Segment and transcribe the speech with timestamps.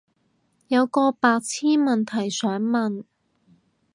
[0.67, 3.03] 有個白癡問題想問